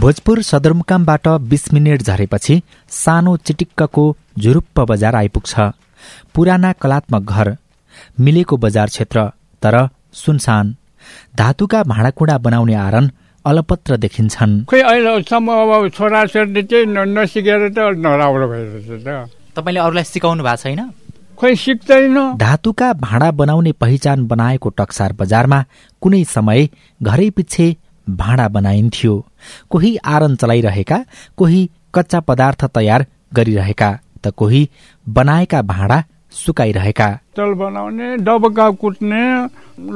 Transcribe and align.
भोजपुर 0.00 0.40
सदरमुकामबाट 0.42 1.28
बिस 1.50 1.62
मिनट 1.74 2.02
झरेपछि 2.02 2.54
सानो 2.90 3.36
चिटिक्कको 3.36 4.04
झुरुप्प 4.38 4.80
बजार 4.90 5.14
आइपुग्छ। 5.16 5.54
पुराना 6.34 6.72
कलात्मक 6.72 7.22
घर 7.22 7.56
मिलेको 8.20 8.56
बजार 8.56 8.88
क्षेत्र 8.88 9.24
तर 9.62 9.76
सुनसान। 10.14 10.74
धातुका 11.38 11.82
भाँडाकुँडा 11.82 12.36
बनाउने 12.38 12.74
आरन 12.76 13.10
अलपत्र 13.44 13.96
देखिन्छन्। 13.96 14.64
खोइ 14.68 14.80
अहिलेसम्म 14.82 15.48
अब 15.54 15.88
छोराछोरीले 15.96 16.84
नसिकेर 17.16 17.68
त 17.68 17.88
नराम्रो 17.96 18.48
भइरहेछ 18.52 19.00
त। 19.06 19.08
तपाईँले 19.56 19.80
अरूलाई 19.80 20.04
सिकाउनु 20.04 20.44
भएको 20.44 20.62
छैन? 20.62 20.80
खोइ 21.40 21.56
सिक्दैन। 21.56 22.36
धातुका 22.36 22.92
भाँडा 23.00 23.30
बनाउने 23.40 23.72
पहिचान 23.72 24.26
बनाएको 24.26 24.68
टक्सार 24.76 25.12
बजारमा 25.16 25.64
कुनै 26.02 26.24
समय 26.36 26.68
घरै 27.00 27.30
पछि 27.30 27.66
भाँडा 28.08 28.48
बनाइन्थ्यो। 28.48 29.14
कोही 29.70 29.96
आरन 30.06 30.36
चलाइरहेका 30.36 30.98
कोही 31.38 31.68
कच्चा 31.94 32.20
पदार्थ 32.20 32.64
तयार 32.74 33.06
गरिरहेका 33.34 33.90
त 34.24 34.32
कोही 34.36 34.68
बनाएका 35.06 35.62
भाँडा 35.64 36.02
सुकाइरहेका। 36.34 37.08
तल 37.36 37.52
बनाउने 37.54 38.16
डबका 38.18 38.68
कुट्ने 38.80 39.24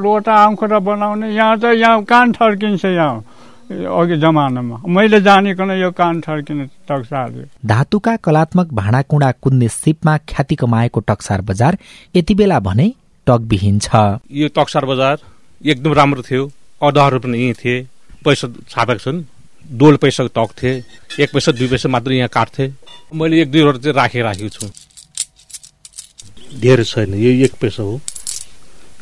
लोटा 0.02 0.34
आउँखुरा 0.34 0.78
बनाउने 0.80 1.28
यहाँ 1.30 1.58
त 1.58 1.74
यहाँ 1.76 2.02
कान 2.04 2.32
ठर्किन्छ 2.32 2.84
यहाँ 2.84 3.24
अघि 3.70 4.16
जमानामा। 4.18 4.76
मैले 4.88 5.20
जानेकन 5.20 5.70
यो 5.80 5.90
कान 5.92 6.20
ठर्किने 6.20 6.64
टक्सार 6.88 7.30
धातुका 7.66 8.16
कलात्मक 8.16 8.72
भाँडाकुँडा 8.74 9.30
कुद्ने 9.42 9.68
सिपमा 9.70 10.16
ख्याति 10.28 10.54
कमाएको 10.56 11.00
टक्सार 11.00 11.40
बजार 11.42 11.78
यति 12.16 12.34
बेला 12.34 12.58
भने 12.60 12.92
टकविहीन 13.26 13.78
छ। 13.78 14.18
यो 14.32 14.48
टक्सार 14.56 14.84
बजार 14.86 15.18
एकदम 15.62 15.92
राम्रो 15.92 16.22
थियो 16.22 16.50
अदाहरू 16.82 17.18
पनि 17.20 17.38
यहीँ 17.38 17.54
थिए। 17.54 17.86
पैसा 18.24 18.48
छापेको 18.68 18.98
छन्। 18.98 19.24
डोल 19.72 19.96
पैसाको 19.96 20.28
टक 20.36 20.62
थिए। 20.62 20.84
एक 21.20 21.32
पैसा 21.32 21.52
दुई 21.52 21.68
पैसा 21.68 21.88
मात्र 21.88 22.12
यहाँ 22.12 22.28
काट्थे। 22.28 22.72
मैले 23.14 23.42
एक 23.42 23.50
दुईवटा 23.50 23.78
चाहिँ 23.78 23.96
राखेर 23.96 24.24
राखेको 24.24 24.48
छु। 24.48 24.70
धेरै 26.60 26.84
छैन। 26.84 27.14
यो 27.14 27.30
एक 27.44 27.54
पैसा 27.60 27.82
हो। 27.82 28.00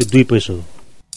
यो 0.00 0.06
दुई 0.06 0.24
पैसा 0.24 0.52
हो। 0.52 0.64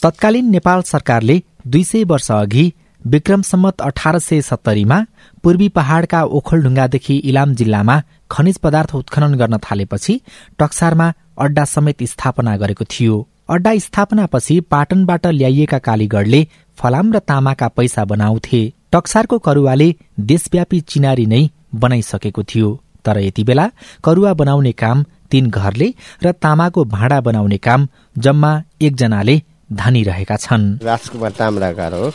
तत्कालीन 0.03 0.51
नेपाल 0.51 0.81
सरकारले 0.81 1.41
दुई 1.67 1.83
सय 1.83 2.03
वर्ष 2.03 2.31
अघि 2.31 2.73
विक्रम 3.05 3.41
सम्मत 3.41 3.81
अठार 3.81 4.19
सय 4.19 4.41
सत्तरीमा 4.41 5.05
पूर्वी 5.43 5.69
पहाड़का 5.69 6.23
ओखलढुङ्गादेखि 6.23 7.17
इलाम 7.17 7.53
जिल्लामा 7.55 8.01
खनिज 8.31 8.57
पदार्थ 8.57 8.95
उत्खनन 8.95 9.33
गर्न 9.35 9.57
थालेपछि 9.57 10.21
टक्सारमा 10.59 11.13
अड्डा 11.39 11.65
समेत 11.65 12.03
स्थापना 12.03 12.57
गरेको 12.57 12.85
थियो। 12.85 13.27
अड्डा 13.51 13.71
स्थापनापछि 13.77 14.59
पाटनबाट 14.71 15.25
ल्याइएका 15.27 15.77
कालीगढले 15.77 16.39
फलाम 16.77 17.11
र 17.13 17.19
तामाका 17.19 17.67
पैसा 17.67 18.05
बनाउँथे। 18.05 18.61
टक्सारको 18.93 19.39
करुवाले 19.39 19.87
देशव्यापी 20.19 20.79
चिनारी 20.81 21.25
नै 21.25 21.41
बनाइसकेको 21.75 22.43
थियो। 22.43 22.69
तर 23.05 23.17
यति 23.19 23.43
बेला 23.43 23.65
करुवा 24.03 24.31
बनाउने 24.33 24.71
काम 24.71 25.03
तीन 25.31 25.49
घरले 25.49 25.89
र 26.23 26.31
तामाको 26.31 26.85
भाँडा 26.85 27.19
बनाउने 27.21 27.57
काम 27.57 27.87
जम्मा 28.15 28.51
एकजनाले 28.81 29.35
धानिरहेका 29.73 30.35
छन्। 30.37 30.63
राजकुमार 30.83 31.31
ताम्राकार 31.31 31.93
हो। 31.93 32.07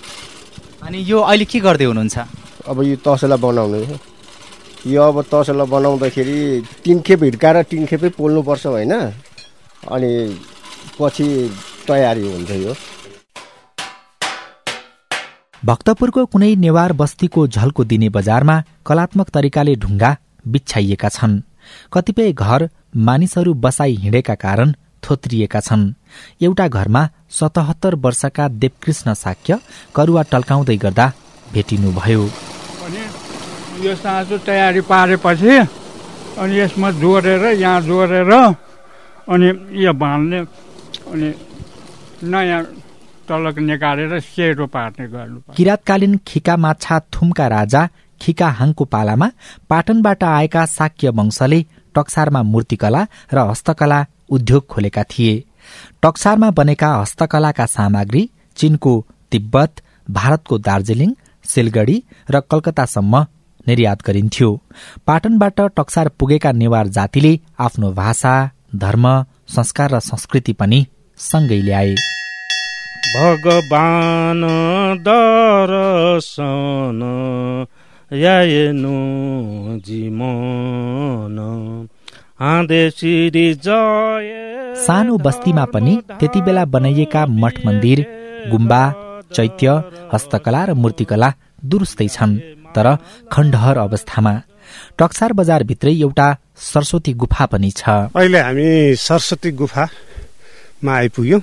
अनि 0.82 1.04
यो 1.04 1.20
अहिले 1.20 1.44
के 1.44 1.60
गर्दै 1.60 1.84
हुनुहुन्छ? 1.84 2.16
अब 2.68 2.82
यो 2.82 2.96
तसला 3.04 3.36
बनाउनु 3.36 3.84
यो 4.88 5.02
अब 5.02 5.22
तसला 5.28 5.64
बनाउँदाखेरि 5.68 6.38
तिन 6.84 7.00
खेप 7.04 7.22
हिर्काएर 7.22 7.62
तिन 7.62 7.86
खेपै 7.86 8.08
पोल्नुपर्छ 8.16 8.66
होइन। 8.66 8.92
अनि 9.92 10.12
पछि 10.98 11.26
तयारी 11.88 12.30
हुन्छ 12.32 12.50
यो। 12.64 12.74
भक्तपुरको 15.62 16.24
कुनै 16.32 16.54
नेवार 16.56 16.92
बस्तीको 16.92 17.46
झल्को 17.48 17.84
दिने 17.90 18.08
बजारमा 18.16 18.56
कलात्मक 18.86 19.28
तरिकाले 19.34 19.74
ढुङ्गा 19.82 20.10
बिछ्याइएका 20.46 21.08
छन्। 21.08 21.40
कतिपय 21.92 22.32
घर 22.32 22.68
मानिसहरू 23.06 23.54
बसाई 23.64 23.94
हिँडेका 24.02 24.34
कारण 24.44 24.72
थोत्रिएका 25.02 25.60
छन्। 25.60 25.92
एउटा 26.42 26.66
घरमा 26.68 27.02
सतहत्तर 27.30 27.94
वर्षका 28.04 28.48
देवकृष्ण 28.62 29.14
साक्य 29.14 29.58
करुवा 29.94 30.22
टल्काउँदै 30.32 30.76
गर्दा 30.84 31.06
भेटिनुभयो। 31.52 32.22
यो 33.84 33.94
साँचो 33.96 34.38
तयारी 34.46 34.80
पारेपछि 34.90 35.58
अनि 36.38 36.58
यसमा 36.60 36.90
जोडेर 37.00 37.44
यहाँ 37.54 37.80
जोडेर 37.82 38.32
अनि 38.32 39.48
यो 39.84 39.92
बाँध्ने 39.92 40.38
अनि 41.12 41.32
नयाँ 42.30 42.62
टलक 43.28 43.58
निकालेर 43.58 44.18
सेरो 44.22 44.66
पार्ने 44.74 45.06
गर्नु 45.08 45.38
किराँतकालीन 45.56 46.16
खिका 46.26 46.56
माछा 46.56 46.98
थुमका 47.14 47.46
राजा 47.48 47.82
खिका 48.20 48.48
हाङको 48.58 48.84
पालामा 48.84 49.28
पाटनबाट 49.70 50.24
आएका 50.24 50.64
साक्य 50.68 51.08
वंशले 51.18 51.60
टक्सारमा 51.94 52.42
मूर्तिकला 52.42 53.02
र 53.34 53.38
हस्तकला 53.50 53.98
उद्योग 54.30 54.66
खोलेका 54.66 55.02
थिए। 55.12 55.34
टक्सारमा 56.02 56.50
बनेका 56.50 56.88
हस्तकलाका 56.94 57.66
सामग्री 57.66 58.22
चीनको 58.56 58.92
तिब्बत 59.32 59.82
भारतको 60.10 60.58
दार्जीलिङ 60.68 61.10
सिलगढी 61.44 61.96
र 62.30 62.40
कलकत्तासम्म 62.50 63.24
निर्यात 63.68 64.02
गरिन्थ्यो। 64.06 64.50
पाटनबाट 65.06 65.60
टक्सार 65.76 66.08
पुगेका 66.18 66.52
नेवार 66.52 66.86
जातिले 66.96 67.32
आफ्नो 67.58 67.92
भाषा 67.92 68.34
धर्म 68.82 69.06
संस्कार 69.48 69.94
र 69.94 70.00
संस्कृति 70.02 70.52
पनि 70.52 70.86
सँगै 71.18 71.60
ल्याए। 71.62 71.94
भगवान 73.16 74.42
दर्शन 75.06 77.00
यायनु 78.10 78.96
जिमन 79.86 81.36
सानो 84.86 85.14
बस्तीमा 85.18 85.64
पनि 85.74 85.94
त्यति 86.10 86.40
बेला 86.42 86.64
बनाइएका 86.74 87.22
मठ 87.42 87.54
मन्दिर 87.66 87.98
गुम्बा 88.50 88.82
चैत्य 89.36 89.66
हस्तकला 90.12 90.60
र 90.64 90.70
मूर्तिकला 90.74 91.28
दुरुस्तै 91.64 92.08
छन् 92.08 92.34
तर 92.74 92.86
खण्डहर 93.32 93.76
अवस्थामा। 93.78 94.34
टक्सार 94.98 95.32
बजारभित्रै 95.32 95.94
एउटा 96.00 96.28
सरस्वती 96.68 97.12
गुफा 97.22 97.44
पनि 97.52 97.70
छ। 97.70 97.80
अहिले 98.12 98.40
हामी 98.40 98.68
सरस्वती 98.98 99.50
गुफामा 100.86 100.98
आइपुग्यौँ 101.02 101.42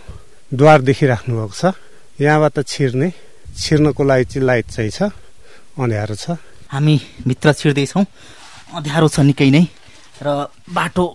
द्वार 0.51 0.81
देखिराख्नु 0.87 1.35
भएको 1.35 1.51
छ। 1.51 1.75
यहाँबाट 2.15 2.63
छिर्ने 2.63 3.11
छिर्नको 3.59 4.03
लागि 4.03 4.25
चाहिँ 4.31 4.45
लाइट 4.47 4.65
चाहिँ 4.71 4.89
छ 4.89 5.11
अँध्यारो 5.75 6.15
छ। 6.15 6.39
हामी 6.71 6.95
भित्र 7.27 7.51
छिर्दैछौँ। 7.51 8.05
अँध्यारो 8.71 9.07
छ 9.11 9.19
निकै 9.19 9.49
नै 9.51 9.67
र 10.23 10.47
बाटो 10.71 11.05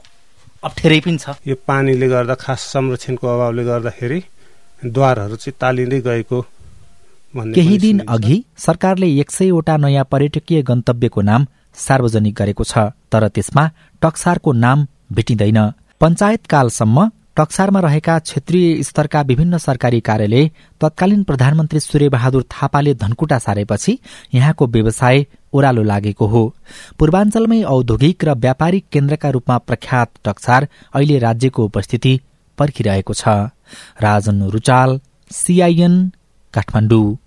अप्ठ्यारै 0.61 1.01
पनि 1.01 1.17
छ। 1.17 1.41
यो 1.41 1.57
पानीले 1.57 2.09
गर्दा 2.09 2.35
खास 2.37 2.61
संरक्षणको 2.77 3.25
अभावले 3.25 3.65
गर्दाखेरि 3.65 4.21
द्वारहरू 4.85 5.37
चाहिँ 5.41 5.57
तालिँदै 5.57 6.01
गएको 6.05 6.39
केही 7.57 7.77
दिन 7.79 7.99
अघि 8.07 8.37
सरकारले 8.59 9.09
एक 9.21 9.31
सयवटा 9.31 9.77
नयाँ 9.81 10.05
पर्यटकीय 10.05 10.63
गन्तव्यको 10.69 11.21
नाम 11.25 11.47
सार्वजनिक 11.77 12.35
गरेको 12.37 12.65
छ 12.65 12.93
तर 13.09 13.29
त्यसमा 13.33 13.65
टक्सारको 14.03 14.53
नाम 14.53 14.87
भेटिँदैन। 15.17 15.59
पञ्चायतकालसम्म 16.01 16.99
टक्सारमा 17.39 17.81
रहेका 17.81 18.19
क्षेत्रीय 18.19 18.83
स्तरका 18.83 19.21
विभिन्न 19.23 19.59
सरकारी 19.59 20.01
कार्यालय 20.01 20.49
तत्कालीन 20.81 21.23
प्रधानमन्त्री 21.23 21.81
सूर्यबहादुर 21.81 22.43
थापाले 22.53 22.95
धनकुटा 22.95 23.39
सारेपछि 23.39 23.99
यहाँको 24.35 24.67
व्यवसाय 24.67 25.25
ओह्रालो 25.53 25.83
लागेको 25.83 26.27
हो। 26.27 26.43
पूर्वाञ्चलमै 26.99 27.63
औद्योगिक 27.63 28.25
र 28.25 28.35
व्यापारिक 28.37 28.85
केन्द्रका 28.93 29.31
रूपमा 29.31 29.59
प्रख्यात 29.59 30.11
टक्सार 30.25 30.69
अहिले 30.95 31.19
राज्यको 31.19 31.65
उपस्थिति 31.65 32.19
पर्खिरहेको 32.59 33.15
छ। 33.15 33.29
राजन 34.03 34.43
रुचाल 34.51 35.01
सीआईएन 35.31 35.95
काठमाडौँ। 36.55 37.19